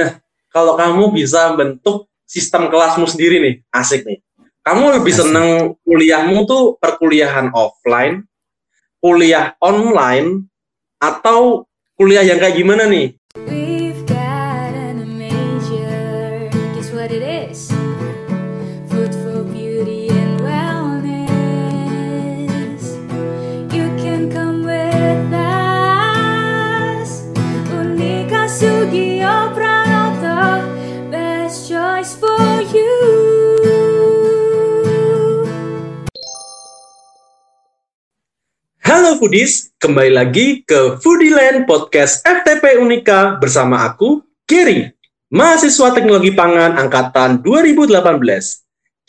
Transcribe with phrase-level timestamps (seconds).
[0.00, 0.10] Nah,
[0.48, 4.24] kalau kamu bisa bentuk sistem kelasmu sendiri nih, asik nih.
[4.64, 5.28] Kamu lebih Asik.
[5.28, 5.46] seneng
[5.84, 8.24] kuliahmu tuh perkuliahan offline,
[9.00, 10.48] kuliah online,
[11.00, 13.19] atau kuliah yang kayak gimana nih?
[39.10, 44.86] Halo Foodies, kembali lagi ke Foodieland Podcast FTP Unika bersama aku, Gary,
[45.34, 48.06] mahasiswa teknologi pangan angkatan 2018.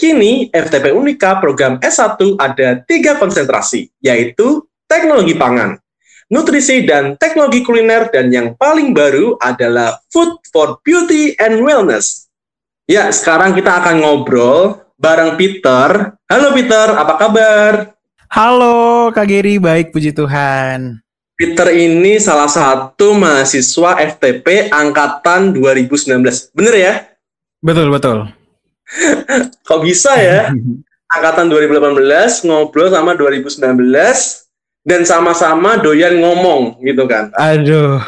[0.02, 5.78] Kini FTP Unika program S1 ada tiga konsentrasi, yaitu teknologi pangan,
[6.34, 12.26] nutrisi dan teknologi kuliner, dan yang paling baru adalah food for beauty and wellness.
[12.90, 16.18] Ya, sekarang kita akan ngobrol bareng Peter.
[16.26, 18.01] Halo Peter, apa kabar?
[18.32, 21.04] Halo Kak Geri, baik puji Tuhan.
[21.36, 26.56] Peter ini salah satu mahasiswa FTP angkatan 2019.
[26.56, 26.94] Bener ya?
[27.60, 28.32] Betul, betul.
[29.68, 30.48] Kok bisa ya?
[31.20, 33.68] Angkatan 2018 ngobrol sama 2019
[34.88, 37.36] dan sama-sama doyan ngomong gitu kan.
[37.36, 38.00] Aduh,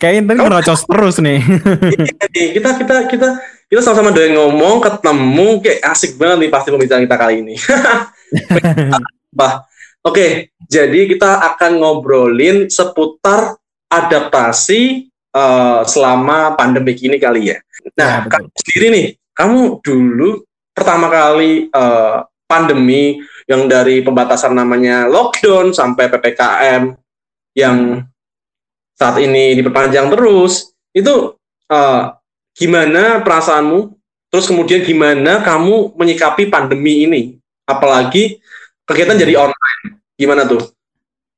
[0.00, 1.44] kayaknya tadi ngerocos terus nih.
[1.44, 3.28] Iya nih, kita kita kita
[3.68, 7.60] kita sama-sama doyan ngomong, ketemu kayak asik banget nih pasti pembicaraan kita kali ini.
[9.28, 9.64] Bah,
[10.04, 13.56] oke, jadi kita akan ngobrolin seputar
[13.88, 17.58] adaptasi eh, selama pandemi ini kali ya.
[17.96, 19.06] Nah, Ya, kamu sendiri nih,
[19.36, 22.16] kamu dulu pertama kali eh,
[22.48, 26.96] pandemi yang dari pembatasan namanya lockdown sampai ppkm
[27.56, 28.04] yang
[28.98, 31.38] saat ini diperpanjang terus, itu
[31.70, 32.02] eh,
[32.58, 33.94] gimana perasaanmu?
[34.28, 37.22] Terus kemudian gimana kamu menyikapi pandemi ini?
[37.64, 38.42] Apalagi
[38.88, 40.00] kegiatan jadi online.
[40.16, 40.64] Gimana tuh?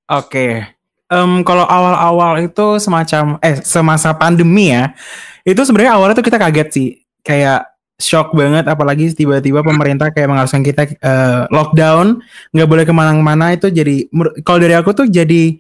[0.06, 0.65] Oke.
[1.11, 4.94] Em, kalau awal-awal itu semacam eh semasa pandemi ya,
[5.43, 6.89] itu sebenarnya awalnya tuh kita kaget sih,
[7.27, 7.66] kayak
[7.99, 12.22] shock banget, apalagi tiba-tiba pemerintah kayak mengharuskan kita eh, lockdown,
[12.55, 14.06] nggak boleh ke mana-mana itu jadi,
[14.47, 15.59] kalau dari aku tuh jadi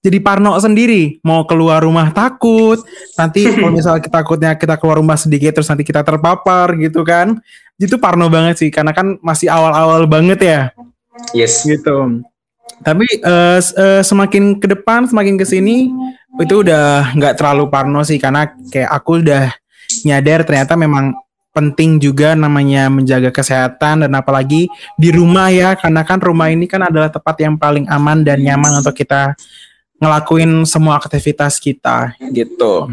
[0.00, 2.80] jadi parno sendiri, mau keluar rumah takut,
[3.20, 7.36] nanti kalau misalnya kita takutnya kita keluar rumah sedikit terus nanti kita terpapar gitu kan,
[7.76, 10.60] itu parno banget sih, karena kan masih awal-awal banget ya
[11.32, 11.64] Yes.
[11.64, 12.22] gitu.
[12.82, 15.88] Tapi eh, s- eh, semakin ke depan, semakin ke sini
[16.36, 19.48] itu udah nggak terlalu parno sih karena kayak aku udah
[20.04, 21.16] nyadar ternyata memang
[21.56, 24.68] penting juga namanya menjaga kesehatan dan apalagi
[25.00, 28.84] di rumah ya karena kan rumah ini kan adalah tempat yang paling aman dan nyaman
[28.84, 29.32] untuk kita
[29.96, 32.92] ngelakuin semua aktivitas kita gitu.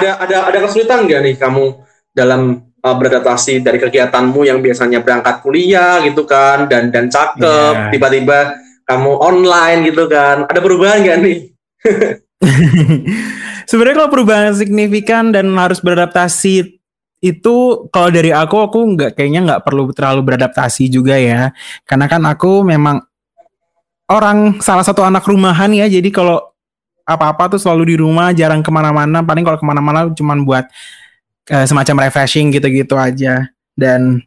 [0.00, 1.84] Ada ada ada kesulitan nggak nih kamu
[2.16, 7.90] dalam uh, beradaptasi dari kegiatanmu yang biasanya berangkat kuliah gitu kan dan dan cakep Iya.
[7.90, 8.38] tiba-tiba
[8.84, 11.38] kamu online gitu kan ada perubahan nggak nih?
[13.70, 16.76] Sebenarnya kalau perubahan signifikan dan harus beradaptasi
[17.24, 17.56] itu
[17.88, 21.56] kalau dari aku aku nggak kayaknya nggak perlu terlalu beradaptasi juga ya
[21.88, 23.00] karena kan aku memang
[24.12, 26.44] orang salah satu anak rumahan ya jadi kalau
[27.08, 30.68] apa-apa tuh selalu di rumah jarang ke mana-mana paling kalau ke mana-mana cuman buat
[31.48, 33.48] eh, semacam refreshing gitu-gitu aja.
[33.74, 34.22] Dan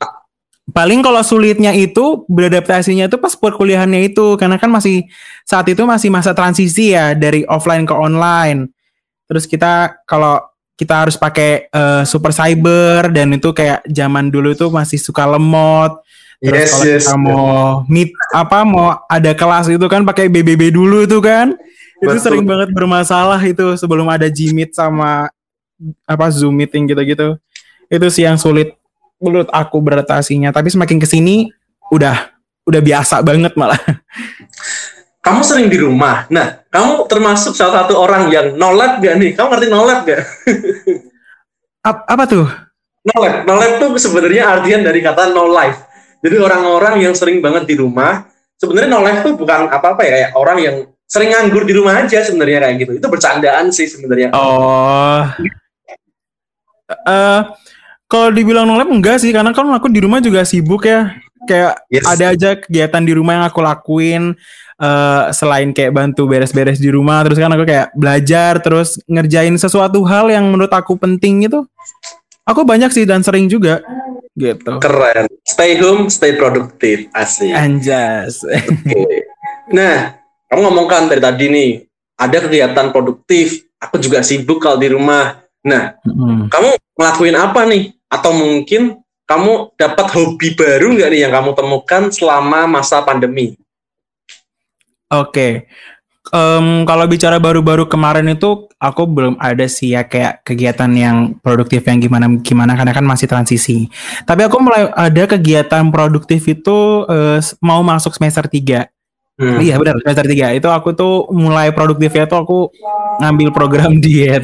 [0.67, 4.35] paling kalau sulitnya itu beradaptasinya itu pas perkuliahannya itu.
[4.35, 5.07] Karena kan masih
[5.47, 8.69] saat itu masih masa transisi ya dari offline ke online.
[9.27, 10.39] Terus kita kalau
[10.77, 15.97] kita harus pakai eh, super cyber dan itu kayak zaman dulu itu masih suka lemot.
[16.37, 17.01] Terus Yes, kalau yes.
[17.01, 17.47] kita mau
[17.89, 21.57] meet apa mau ada kelas itu kan pakai BBB dulu itu kan.
[21.97, 22.21] Itu Betul.
[22.21, 25.33] sering banget bermasalah itu sebelum ada Gmeet sama
[26.05, 27.37] apa Zoom meeting gitu-gitu
[27.87, 28.75] itu sih yang sulit
[29.21, 31.49] menurut aku beradaptasinya tapi semakin ke sini
[31.93, 32.33] udah
[32.67, 33.79] udah biasa banget malah
[35.27, 36.23] Kamu sering di rumah.
[36.31, 39.35] Nah, kamu termasuk salah satu orang yang no lab gak nih?
[39.35, 40.23] Kamu ngerti no lab gak?
[41.91, 42.47] Ap- apa tuh
[43.07, 45.83] No lab, no lab tuh sebenarnya artian dari kata no life.
[46.23, 48.23] Jadi orang-orang yang sering banget di rumah,
[48.55, 52.23] sebenarnya no life tuh bukan apa-apa ya, kayak orang yang sering nganggur di rumah aja
[52.23, 52.91] sebenarnya kayak gitu.
[52.95, 54.31] Itu bercandaan sih sebenarnya.
[54.31, 55.27] Oh.
[56.87, 57.41] Eh
[58.07, 61.11] kalau dibilang nolep enggak sih karena kan aku di rumah juga sibuk ya.
[61.47, 62.05] Kayak Yes.
[62.07, 64.35] ada aja kegiatan di rumah yang aku lakuin
[64.77, 70.05] eh selain kayak bantu beres-beres di rumah terus kan aku kayak belajar terus ngerjain sesuatu
[70.05, 71.65] hal yang menurut aku penting gitu.
[72.47, 73.83] Aku banyak sih dan sering juga
[74.37, 74.77] gitu.
[74.77, 75.25] Keren.
[75.43, 77.09] Stay home, stay productive.
[77.11, 77.51] Asik.
[77.51, 78.45] Anjas.
[78.45, 79.25] Oke.
[79.73, 80.15] Nah,
[80.47, 81.71] kamu ngomongkan dari tadi nih,
[82.15, 83.65] ada kegiatan produktif.
[83.81, 85.43] Aku juga sibuk kalau di rumah.
[85.67, 86.47] Nah, Mm-mm.
[86.47, 87.83] kamu ngelakuin apa nih?
[88.07, 93.59] Atau mungkin kamu dapat hobi baru nggak nih yang kamu temukan selama masa pandemi?
[95.11, 95.67] Oke.
[96.27, 101.87] Em, kalau bicara baru-baru kemarin itu aku belum ada sih ya kayak kegiatan yang produktif
[101.87, 103.87] yang gimana gimana karena kan masih transisi.
[104.27, 108.87] Tapi aku mulai ada kegiatan produktif itu eh, mau masuk semester 3.
[109.37, 109.61] Hmm.
[109.63, 110.59] Iya benar semester 3.
[110.59, 112.59] Itu aku tuh mulai produktifnya tuh aku
[113.23, 114.43] ngambil program diet.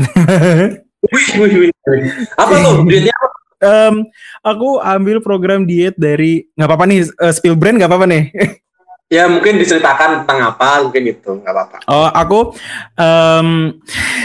[2.38, 2.75] Apa tuh?
[2.88, 3.27] Duitnya apa?
[3.63, 3.95] Em,
[4.44, 8.23] aku ambil program diet dari nggak apa-apa nih eh, spill brand nggak apa-apa nih.
[9.07, 11.77] Ya mungkin diceritakan tentang apa, mungkin gitu, nggak apa-apa.
[11.85, 12.39] Oh aku
[12.97, 13.77] em,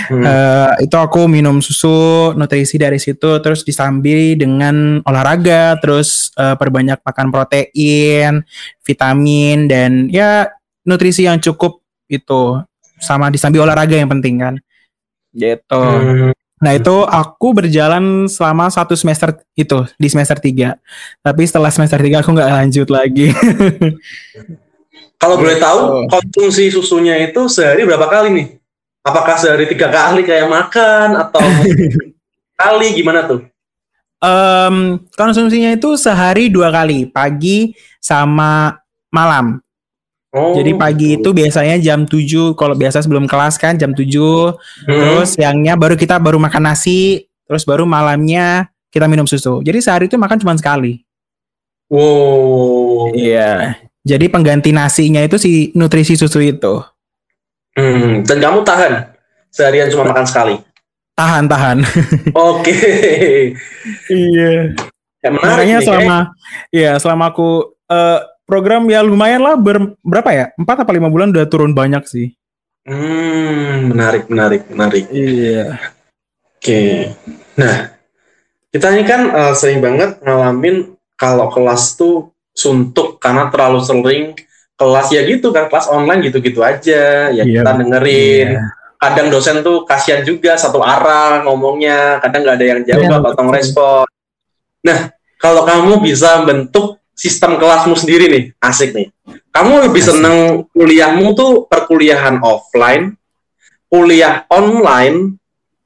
[0.08, 0.24] Hmm.
[0.24, 7.04] Eh, itu aku minum susu nutrisi dari situ terus disambi dengan olahraga terus eh, perbanyak
[7.04, 8.40] makan protein
[8.80, 10.48] vitamin dan ya
[10.88, 12.56] nutrisi yang cukup itu
[12.96, 14.54] sama disambi olahraga yang penting kan
[15.36, 16.32] gitu Hmm.
[16.58, 20.74] Nah itu aku berjalan selama satu semester itu di semester 3
[21.20, 23.30] tapi setelah semester 3 aku nggak lanjut lagi
[25.18, 26.06] Kalau boleh tahu, Oh.
[26.06, 28.46] konsumsi susunya itu sehari berapa kali nih?
[29.02, 31.42] Apakah sehari tiga kali kayak makan atau
[32.62, 33.42] kali gimana tuh?
[34.18, 38.78] Em, konsumsinya itu sehari dua kali pagi sama
[39.10, 39.58] malam
[40.38, 44.54] Oh, Jadi pagi itu biasanya jam 7 kalau biasa sebelum kelas kan jam 7
[44.86, 44.86] Hmm.
[44.86, 49.60] terus siangnya baru kita baru makan nasi terus baru malamnya kita minum susu.
[49.60, 51.02] Jadi sehari itu makan cuma sekali.
[51.88, 53.12] Wow.
[53.12, 53.80] Iya.
[54.04, 56.80] Jadi pengganti nasinya itu si nutrisi susu itu.
[57.76, 59.12] Hmm, Dan kamu tahan
[59.52, 60.54] seharian cuma makan sekali.
[61.12, 61.78] Tahan tahan.
[62.54, 62.76] Oke.
[64.08, 64.72] iya.
[65.18, 66.18] Ya, Makanya selama
[66.70, 70.46] ya selama aku eh, program ya lumayan lah ber, berapa ya?
[70.56, 72.32] 4 apa 5 bulan udah turun banyak sih.
[72.88, 75.04] Hmm, menarik, menarik, menarik.
[75.12, 75.76] Iya.
[76.56, 77.12] Oke.
[77.54, 77.92] Nah,
[78.72, 84.24] kita ini kan eh, sering banget ngalamin kalau kelas tuh suntuk karena terlalu sering
[84.74, 87.62] kelas ya gitu kan kelas online gitu-gitu aja ya Iya.
[87.62, 88.62] kita dengerin Iya.
[88.98, 93.30] kadang dosen tuh kasihan juga satu arah ngomongnya kadang nggak ada yang jawab Iya, atau
[93.42, 93.54] betul.
[93.54, 94.04] respon
[94.82, 94.98] nah
[95.38, 99.10] kalau kamu bisa bentuk sistem kelasmu sendiri nih asik nih
[99.50, 100.10] kamu lebih Asik.
[100.14, 100.36] seneng
[100.70, 103.18] kuliahmu tuh perkuliahan offline
[103.90, 105.34] kuliah online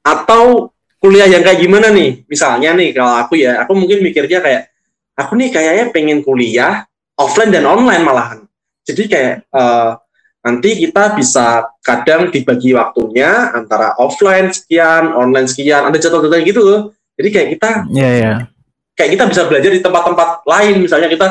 [0.05, 0.69] atau
[1.01, 4.69] kuliah yang kayak gimana nih misalnya nih kalau aku ya aku mungkin mikirnya kayak
[5.17, 6.85] aku nih kayaknya pengen kuliah
[7.17, 8.45] offline dan online malahan
[8.85, 9.91] jadi kayak eh,
[10.43, 16.81] nanti kita bisa kadang dibagi waktunya antara offline sekian, online sekian, ada jadwal-jadwal gitu loh.
[17.15, 18.33] Jadi kayak kita Iya, iya.
[18.93, 21.27] Kayak kita bisa belajar di tempat-tempat lain, misalnya kita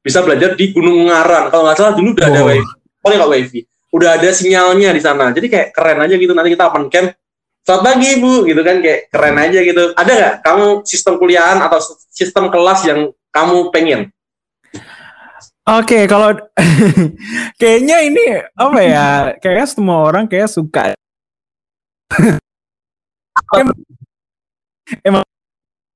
[0.00, 1.48] bisa belajar di Gunung Ngaran.
[1.48, 2.48] Kalau nggak salah dulu udah ada Oh.
[2.50, 3.60] wifi, paling nggak wifi,
[3.94, 5.30] udah ada sinyalnya di sana.
[5.30, 6.32] Jadi kayak keren aja gitu.
[6.34, 7.14] Nanti kita open camp.
[7.64, 9.84] Selamat pagi bu, gitu kan kayak keren aja gitu.
[9.96, 11.80] Ada nggak kamu sistem kuliahan atau
[12.12, 13.00] sistem kelas yang
[13.32, 14.00] kamu pengen?
[15.64, 16.36] Oke, kalau
[17.60, 19.06] kayaknya ini apa ya?
[19.40, 20.92] Kayaknya semua orang kayak suka.
[23.56, 23.72] Em-
[25.00, 25.23] Emang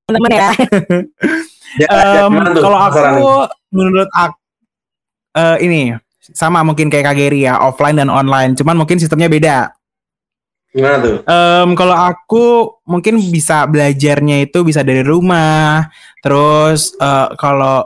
[0.09, 0.51] temen ya
[1.77, 4.37] Ya, ya, tuh kalau aku menurut aku
[5.37, 5.83] eh, ini
[6.33, 8.57] sama mungkin kayak Kak Geri ya, offline dan online.
[8.57, 9.73] Cuman mungkin sistemnya beda.
[10.69, 11.17] gimana tuh?
[11.25, 12.45] Em, kalau aku
[12.85, 15.93] mungkin bisa belajarnya itu bisa dari rumah.
[16.25, 17.85] Terus eh, kalau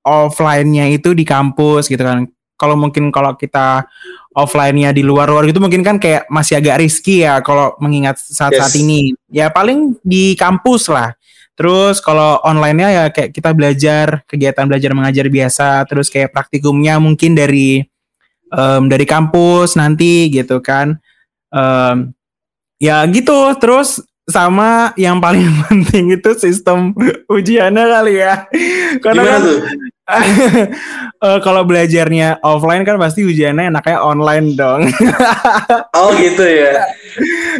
[0.00, 2.24] offline-nya itu di kampus gitu kan.
[2.56, 3.84] Kalau mungkin kalau kita
[4.32, 8.80] offline-nya di luar-luar gitu mungkin kan kayak masih agak risky ya kalau mengingat saat-saat Yes.
[8.80, 9.00] ini.
[9.28, 11.16] Ya paling di kampus lah.
[11.60, 17.36] Terus kalau online-nya ya kayak kita belajar kegiatan belajar mengajar biasa, terus kayak praktikumnya mungkin
[17.36, 17.84] dari
[18.48, 20.96] em, dari kampus nanti gitu kan.
[21.52, 22.16] Em,
[22.80, 26.96] ya gitu, terus sama yang paling penting itu sistem
[27.28, 28.48] ujiannya kali ya.
[29.04, 29.58] Karena Gimana kan tuh?
[31.26, 34.80] eh, kalau belajarnya offline kan pasti ujiannya enaknya online dong.
[36.00, 36.80] Oh gitu ya.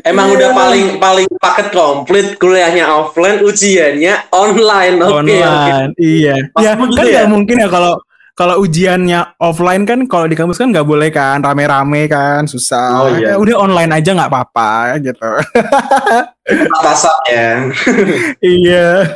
[0.07, 0.37] Emang Iya.
[0.38, 4.97] udah paling paling paket komplit kuliahnya offline, ujiannya online.
[5.04, 5.35] Oke, oke.
[5.37, 5.90] online.
[6.00, 6.35] Iya.
[6.62, 7.28] Ya kan ya?
[7.28, 8.00] mungkin ya kalau
[8.40, 13.04] kalau ujiannya offline kan kalau di kampus kan nggak boleh kan rame-rame kan susah.
[13.04, 13.37] Oh, iya.
[13.37, 15.28] Ya udah online aja nggak apa-apa gitu.
[16.80, 17.49] Atasannya.
[18.57, 19.12] iya.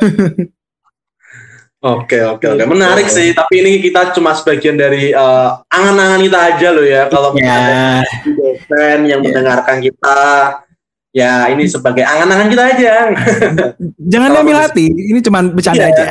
[1.85, 2.57] Oke, oke, oke.
[2.57, 2.65] Gitu.
[2.65, 3.29] Menarik sih.
[3.29, 7.05] Tapi ini kita cuma sebagian dari eh, angan-angan kita aja loh ya.
[7.13, 9.25] Kalau mungkin ada dosen yang Iya.
[9.29, 10.19] mendengarkan kita,
[11.13, 12.93] ya ini sebagai angan-angan kita aja.
[14.11, 14.57] Jangan bagus.
[14.57, 14.85] hati.
[14.89, 15.93] Ini cuma bercanda Iya.
[15.93, 16.05] aja.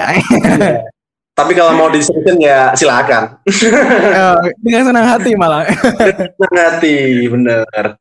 [1.35, 3.43] Tapi kalau mau diseriusin ya silakan.
[3.43, 5.67] Eh, Dengan senang hati malah.
[6.39, 7.99] Senang hati, bener.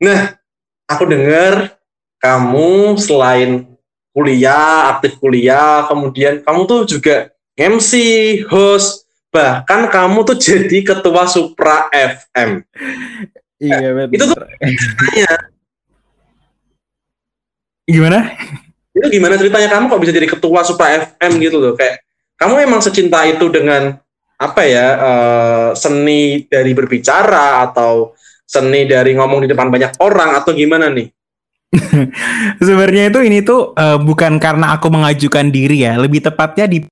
[0.00, 0.20] Nah,
[0.88, 1.76] aku dengar
[2.16, 3.67] kamu selain
[4.18, 7.92] kuliah, aktif kuliah, kemudian kamu tuh juga MC,
[8.50, 12.66] host, bahkan kamu tuh jadi ketua Supra FM.
[13.62, 14.14] Iya betul.
[14.18, 15.30] Itu tuh ceritanya.
[17.86, 18.18] Gimana?
[18.90, 21.72] Itu gimana ceritanya kamu kok bisa jadi ketua Supra FM gitu loh?
[21.78, 22.02] Kayak
[22.34, 23.94] kamu emang secinta itu dengan
[24.38, 28.14] apa ya eh, seni dari berbicara atau
[28.46, 31.06] seni dari ngomong di depan banyak orang atau gimana nih?
[32.66, 36.84] Sebenarnya itu ini tuh eh, bukan karena aku mengajukan diri ya, lebih tepatnya di.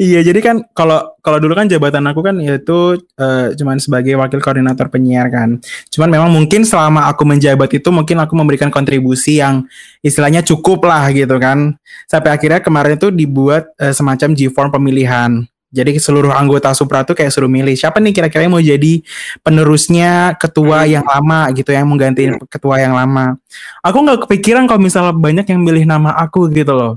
[0.00, 4.42] Iya, jadi kan kalau kalau dulu kan jabatan aku kan yaitu eh, cuman sebagai wakil
[4.42, 5.62] koordinator penyiar kan.
[5.92, 9.66] Cuman memang mungkin selama aku menjabat itu mungkin aku memberikan kontribusi yang
[10.02, 11.78] istilahnya cukup lah gitu kan.
[12.10, 15.46] Sampai akhirnya kemarin itu dibuat eh, semacam G-form pemilihan.
[15.70, 19.06] Jadi seluruh anggota Supra tuh kayak suruh milih siapa nih kira-kira yang mau jadi
[19.46, 23.38] penerusnya ketua yang lama gitu yang menggantiin ketua yang lama.
[23.86, 26.94] Aku nggak kepikiran kalau misalnya banyak yang milih nama aku gitu loh.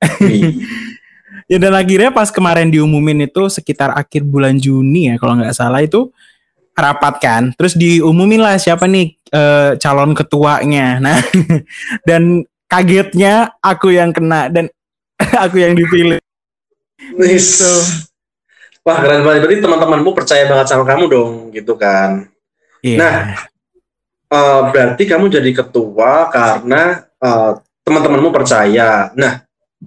[1.44, 5.84] Ya dan akhirnya pas kemarin diumumin itu sekitar akhir bulan Juni ya kalau nggak salah
[5.84, 6.08] itu
[6.72, 7.42] rapat kan.
[7.52, 11.04] Terus diumumin lah siapa nih eh, calon ketuanya.
[11.04, 11.20] Nah
[12.08, 14.72] dan kagetnya aku yang kena dan
[15.44, 16.23] aku yang dipilih.
[17.16, 17.62] Wis.
[18.84, 19.40] Wah keren banget.
[19.48, 22.28] Berarti teman-temanmu percaya banget sama kamu dong, gitu kan?
[22.84, 22.98] Iya.
[23.00, 23.18] Nah.
[24.34, 27.52] Eh, berarti kamu jadi ketua karena eh,
[27.86, 29.12] teman-temanmu percaya.
[29.14, 29.44] Nah,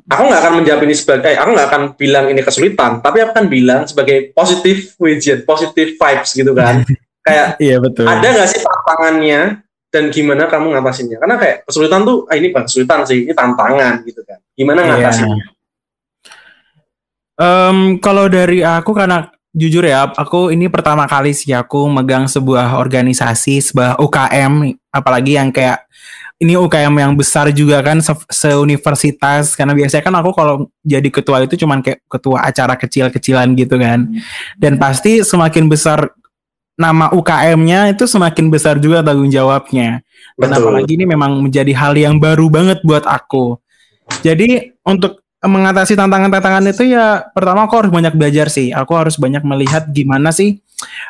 [0.08, 3.34] aku nggak akan menjawab ini sebagai, eh, aku nggak akan bilang ini kesulitan, tapi aku
[3.34, 6.86] akan bilang sebagai positif widget, positif vibes gitu kan.
[7.28, 8.08] Kayak iya betul.
[8.08, 9.60] ada nggak sih tantangannya
[9.92, 11.20] dan gimana kamu ngatasinnya?
[11.20, 14.40] Karena kayak kesulitan tuh, ah, ini bukan kesulitan sih, ini tantangan gitu kan.
[14.56, 14.88] Gimana Iya.
[14.96, 15.46] ngatasinnya?
[17.38, 22.82] Em, kalau dari aku karena jujur ya, aku ini pertama kali sih aku megang sebuah
[22.82, 25.86] organisasi, sebuah UKM, apalagi yang kayak
[26.38, 31.42] ini UKM yang besar juga kan se- seuniversitas karena biasanya kan aku kalau jadi ketua
[31.42, 34.06] itu cuman kayak ketua acara kecil-kecilan gitu kan.
[34.58, 36.14] Dan pasti semakin besar
[36.78, 40.06] nama UKM-nya itu semakin besar juga tanggung jawabnya.
[40.38, 40.62] Dan Betul.
[40.62, 43.58] apalagi ini memang menjadi hal yang baru banget buat aku.
[44.22, 48.70] Jadi untuk mengatasi tantangan-tantangan itu ya pertama aku harus banyak belajar sih.
[48.72, 50.60] Aku harus banyak melihat gimana sih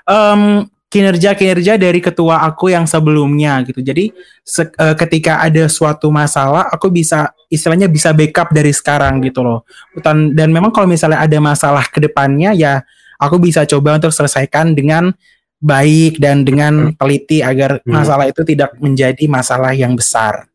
[0.06, 3.84] em, kinerja-kinerja dari ketua aku yang sebelumnya gitu.
[3.84, 4.10] Jadi
[4.41, 9.67] se- eh, ketika ada suatu masalah aku bisa istilahnya bisa backup dari sekarang gitu loh.
[10.00, 12.79] Dan, dan memang kalau misalnya ada masalah ke depannya ya
[13.20, 15.12] aku bisa coba untuk selesaikan dengan
[15.58, 17.98] baik dan dengan teliti agar Hmm.
[17.98, 20.46] masalah itu tidak menjadi masalah yang besar.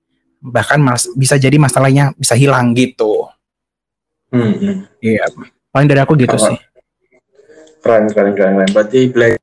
[0.42, 3.26] Bahkan mas, bisa jadi masalahnya bisa hilang gitu.
[4.32, 4.88] Hmm.
[4.98, 5.28] Iya.
[5.68, 6.48] Paling dari aku gitu Apa?
[6.48, 6.58] sih.
[7.82, 8.70] Keren, keren, keren, keren.
[8.72, 9.40] Berarti belajar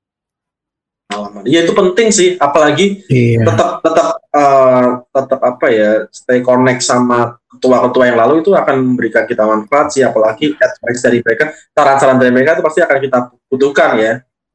[1.05, 1.41] pengalaman.
[1.45, 3.45] Iya itu penting sih, apalagi Iya.
[3.45, 9.25] tetap tetap eh, tetap apa ya stay connect sama ketua-ketua yang lalu itu akan memberikan
[9.25, 13.17] kita manfaat sih apalagi advice dari mereka saran-saran dari mereka itu pasti akan kita
[13.49, 14.13] butuhkan ya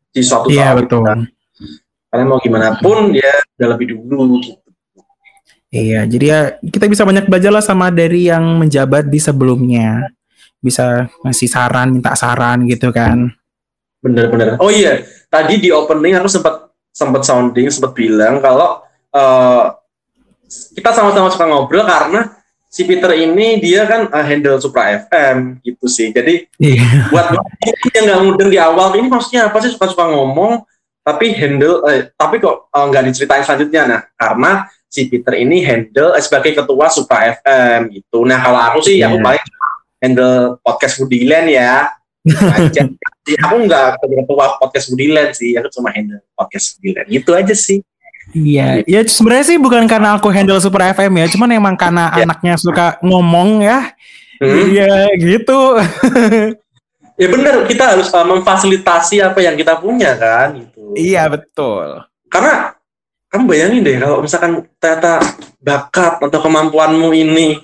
[0.08, 1.02] di suatu Iya saat betul.
[1.02, 1.20] kan.
[2.06, 4.54] karena mau gimana pun ya udah lebih dulu gitu.
[5.74, 10.06] Iya, jadi ya kita bisa banyak belajar lah sama dari yang menjabat di sebelumnya.
[10.64, 10.86] Bisa
[11.20, 13.28] ngasih saran, minta saran gitu kan.
[14.00, 19.64] bener-bener oh iya tadi di opening aku sempat sempat sounding sempat bilang kalau eh,
[20.76, 25.88] kita sama-sama suka ngobrol karena si Peter ini dia kan eh, handle Supra FM gitu
[25.88, 27.08] sih jadi Iya.
[27.08, 27.32] buat
[27.96, 30.60] yang nggak mudeng di awal ini maksudnya apa sih suka-suka ngomong
[31.00, 34.52] tapi handle eh, tapi kok eh, nggak diceritain selanjutnya nah karena
[34.84, 39.16] si Peter ini handle eh, sebagai ketua Supra FM gitu nah kalau aku sih aku
[39.16, 39.24] Iya.
[39.24, 39.44] paling
[40.04, 41.88] handle podcast Budiland ya
[42.28, 42.82] aja
[43.24, 47.56] Sih, aku nggak jadi ketua podcast Budiland sih aku cuma handle podcast Budiland gitu aja
[47.56, 47.80] sih
[48.32, 52.24] Iya, ya sebenarnya sih bukan karena aku handle Super FM ya, cuman emang karena Iya.
[52.24, 53.92] anaknya suka ngomong ya.
[54.40, 54.64] Hmm.
[54.72, 55.76] Iya, gitu.
[57.14, 62.02] ya bener kita harus uh, memfasilitasi apa yang kita punya kan gitu iya, betul.
[62.26, 62.74] karena
[63.30, 65.22] kamu bayangin deh kalau misalkan ternyata
[65.62, 67.62] bakat atau kemampuanmu ini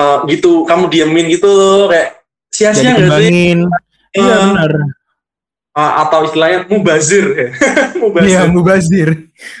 [0.00, 3.28] uh, gitu kamu diamin gitu loh kayak sia-sia nggak sih.
[4.10, 4.72] Iya, Eh, benar.
[5.76, 7.48] uh, atau istilahnya mubazir ya
[8.02, 9.08] mubazir Iya, mubazir.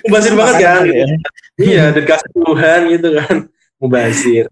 [0.02, 1.14] mubazir banget kan gitu.
[1.60, 3.36] iya dan kasih Tuhan gitu kan
[3.76, 4.44] mubazir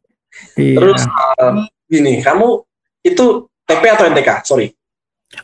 [0.54, 0.76] Iya.
[0.78, 2.62] terus uh, gini kamu
[3.02, 3.26] itu
[3.64, 4.70] TP atau NTK sorry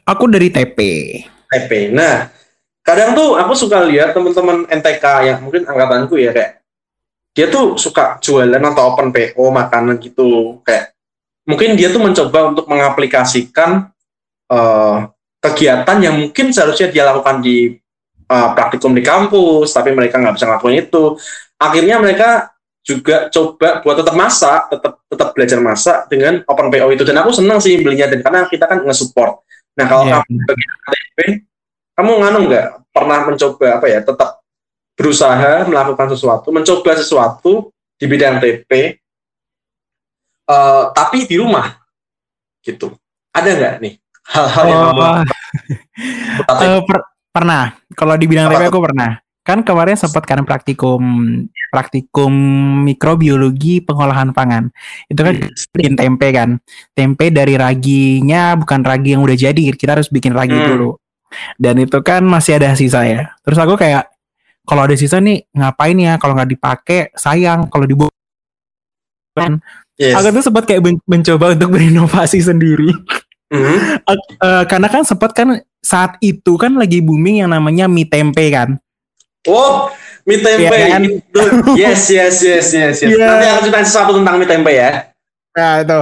[0.04, 0.78] aku dari TP.
[1.44, 1.92] TP.
[1.92, 2.32] Nah,
[2.80, 6.63] kadang tuh aku suka lihat teman-teman NTK yang mungkin angkatanku ya kayak
[7.34, 10.94] dia tuh suka jualan atau open PO makanan gitu kayak
[11.44, 13.90] mungkin dia tuh mencoba untuk mengaplikasikan
[14.48, 14.98] eh,
[15.44, 17.76] kegiatan yang mungkin seharusnya dia lakukan di
[18.28, 21.04] uh, praktikum di kampus, tapi mereka nggak bisa ngelakuin itu.
[21.60, 27.04] Akhirnya mereka juga coba buat tetap masak, tetap tetap belajar masak dengan open PO itu.
[27.04, 29.44] Dan aku senang sih belinya dan karena kita kan nge-support.
[29.76, 31.34] Nah kalau Iya, kamu bagi
[31.94, 34.30] kamu nganu nggak pernah mencoba apa ya tetap
[34.94, 38.70] berusaha melakukan sesuatu, mencoba sesuatu di bidang TP,
[40.48, 41.74] eh, tapi di rumah
[42.62, 42.94] gitu.
[43.34, 45.26] Ada nggak nih hal-hal yang kamu Oh, lakukan?
[46.64, 47.64] eh, per- pernah.
[47.92, 49.10] Kalau di bidang Apa TP aku pernah.
[49.44, 51.02] Kan kemarin sempat kan praktikum
[51.68, 52.32] praktikum
[52.86, 54.72] mikrobiologi pengolahan pangan.
[55.04, 55.36] Itu kan
[55.76, 56.56] bikin tempe kan.
[56.96, 60.64] Tempe dari raginya bukan ragi yang udah jadi, kita harus bikin ragi Hmm.
[60.72, 60.90] dulu.
[61.60, 63.34] Dan itu kan masih ada sisa ya.
[63.44, 64.13] Terus aku kayak
[64.64, 66.16] kalau ada sisa nih ngapain ya?
[66.16, 67.68] Kalau nggak dipakai sayang.
[67.68, 68.12] Kalau dibuang
[69.34, 69.60] kan.
[69.94, 70.18] Yes.
[70.18, 72.90] Aku tuh sempat kayak men- mencoba untuk berinovasi sendiri.
[73.54, 73.78] Mhm.
[74.42, 78.74] Eh, karena kan sempat kan saat itu kan lagi booming yang namanya mie tempe kan.
[79.46, 79.92] Oh,
[80.26, 81.02] mie tempe Iya kan?
[81.78, 83.10] Yes, yes, yes, yes, yes.
[83.14, 83.22] Iya.
[83.30, 85.06] Nanti aku ceritain sesuatu tentang mie tempe ya.
[85.54, 86.00] Nah itu.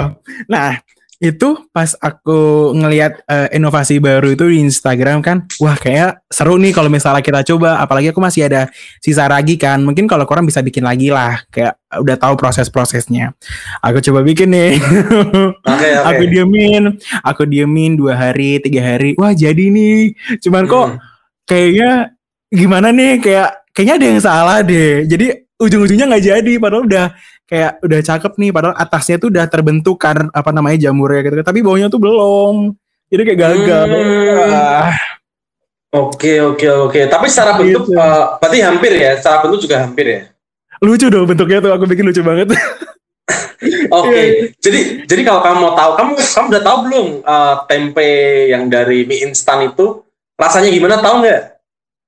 [0.49, 0.81] Nah
[1.23, 6.75] itu pas aku ngelihat eh, inovasi baru itu di Instagram kan, wah kayak seru nih
[6.75, 7.79] kalau misalnya kita coba.
[7.79, 8.67] Apalagi aku masih ada
[8.99, 9.79] sisa ragi kan.
[9.87, 11.39] Mungkin kalau kurang bisa bikin lagi lah.
[11.55, 13.39] Kayak udah tahu proses-prosesnya.
[13.87, 14.83] Aku coba bikin nih.
[15.73, 15.91] Oke, oke.
[16.03, 16.83] aku diemin,
[17.23, 19.15] aku diemin dua hari, tiga hari.
[19.15, 20.19] Wah jadi nih.
[20.43, 20.99] Cuman kok Hmm.
[21.47, 21.91] kayaknya
[22.51, 25.27] gimana nih kayak kayaknya ada yang salah deh jadi
[25.63, 27.07] ujung-ujungnya nggak jadi padahal udah
[27.47, 31.63] kayak udah cakep nih padahal atasnya tuh udah terbentuk kan apa namanya jamurnya gitu tapi
[31.63, 32.75] bawahnya tuh belum
[33.07, 34.91] jadi kayak gagal Hmm.
[35.93, 37.01] Oke, oke, oke.
[37.05, 37.93] Tapi secara bentuk, Gitu.
[37.93, 39.13] eh, berarti hampir ya.
[39.21, 40.21] Secara bentuk juga hampir ya.
[40.81, 42.49] lucu dong bentuknya tuh aku bikin lucu banget
[43.93, 44.25] Oke, Iya.
[44.59, 48.09] jadi jadi kalau kamu mau tahu, kamu kamu udah tahu belum eh, tempe
[48.51, 50.01] yang dari mie instan itu
[50.35, 50.99] rasanya gimana?
[50.99, 51.41] Tahu nggak?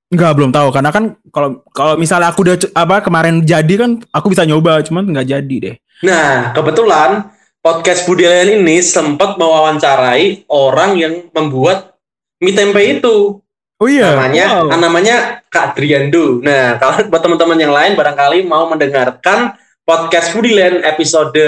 [0.07, 4.29] Nggak belum tahu karena kan kalau kalau misalnya aku udah apa kemarin jadi kan aku
[4.29, 11.13] bisa nyoba cuman nggak jadi deh Nah, kebetulan podcast Budilayan ini sempat mewawancarai orang yang
[11.31, 11.95] membuat
[12.37, 13.39] mie tempe itu.
[13.75, 14.75] oh iya namanya Wow.
[14.75, 15.15] namanya
[15.47, 16.43] Kak Driando.
[16.43, 21.39] Nah, kalau buat teman-teman yang lain barangkali mau mendengarkan podcast Foodieland episode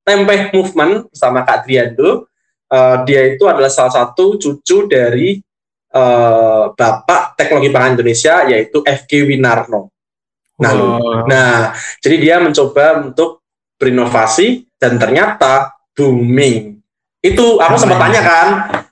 [0.00, 2.30] Tempe Movement bersama Kak Driando,
[2.70, 5.42] eh, dia itu adalah salah satu cucu dari
[5.98, 9.90] eh, Bapak Teknologi Pangan Indonesia yaitu FG Winarno.
[10.58, 11.26] Nah, Wow.
[11.30, 11.70] Nah,
[12.02, 13.42] jadi dia mencoba untuk
[13.78, 16.78] berinovasi dan ternyata booming.
[17.22, 18.48] Itu aku sempat tanya kan,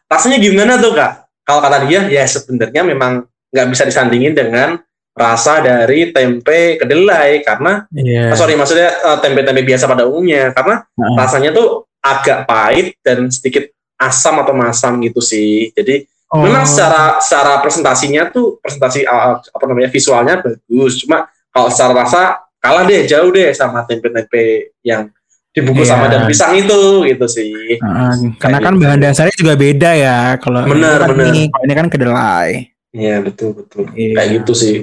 [0.06, 1.26] rasanya gimana tuh kak?
[1.42, 4.78] Kalau kata dia, ya sebenarnya memang nggak bisa disandingin dengan
[5.16, 8.30] rasa dari tempe kedelai karena, Iya.
[8.30, 11.16] ah, sorry maksudnya eh, tempe-tempe biasa pada umumnya karena Heeh.
[11.18, 13.66] rasanya tuh agak pahit dan sedikit
[13.96, 15.72] asam atau masam gitu sih.
[15.72, 16.42] Jadi Oh.
[16.42, 20.98] memang secara secara presentasinya tuh presentasi uh, apa namanya visualnya bagus.
[20.98, 22.20] Cuma kalau secara rasa
[22.58, 25.06] kalah deh jauh deh sama tempe-tempe yang
[25.54, 25.92] dibungkus Iya.
[25.94, 27.78] sama daun pisang itu gitu sih.
[27.78, 28.82] Heeh, karena Kayak kan gitu.
[28.82, 31.16] bahan dasarnya juga beda ya kalau ini Benar, kan
[31.62, 32.48] ini kan kedelai.
[32.90, 33.86] Iya betul betul.
[33.94, 34.12] Iya.
[34.18, 34.74] kayak gitu sih.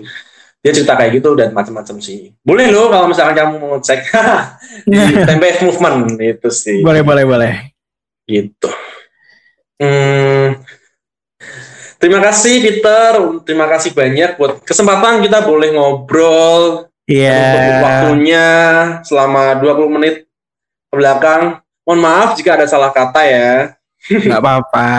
[0.64, 2.32] Dia cerita kayak gitu dan macam-macam sih.
[2.40, 4.00] Boleh loh kalau misalkan kamu mau cek
[4.88, 4.96] di
[5.28, 6.80] tempe movement itu sih.
[6.80, 7.54] Boleh boleh boleh.
[8.24, 8.72] Gitu.
[9.76, 10.56] Hmm,
[12.04, 13.12] terima kasih Peter,
[13.48, 17.40] terima kasih banyak buat kesempatan kita boleh ngobrol Iya.
[17.40, 18.48] untuk waktunya
[19.08, 20.16] selama 20 menit
[20.92, 21.60] ke belakang.
[21.84, 23.52] Mohon maaf jika ada salah kata ya.
[24.04, 24.92] nggak apa-apa.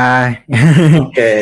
[1.08, 1.32] Oke.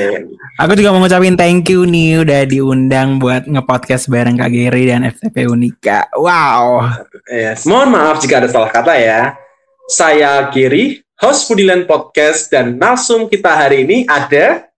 [0.58, 5.06] Aku juga mau ngucapin thank you nih udah diundang buat ngepodcast bareng Kak Geri dan
[5.06, 6.10] FTP Unika.
[6.14, 6.90] Wow.
[7.30, 7.62] Yes.
[7.66, 9.38] Mohon maaf jika ada salah kata ya.
[9.86, 14.70] Saya Giri, host Foodieland Podcast dan narsum kita hari ini ada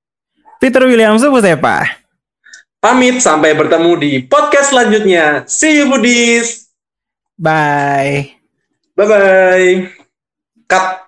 [0.65, 1.85] Peter William Subusepa.
[2.81, 5.45] pamit sampai bertemu di podcast selanjutnya.
[5.45, 6.73] See you Foodies.
[7.37, 8.41] Bye.
[8.97, 9.73] Bye bye.
[10.65, 11.04] Cut.